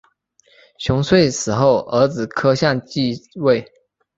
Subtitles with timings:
[0.79, 3.63] 熊遂死后儿子柯相继位。